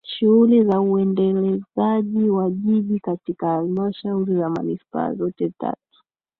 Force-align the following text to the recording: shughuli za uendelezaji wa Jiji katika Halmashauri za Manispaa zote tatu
shughuli 0.05 0.63
za 0.63 0.81
uendelezaji 0.81 2.29
wa 2.29 2.49
Jiji 2.49 2.99
katika 2.99 3.47
Halmashauri 3.47 4.35
za 4.35 4.49
Manispaa 4.49 5.13
zote 5.13 5.49
tatu 5.59 6.03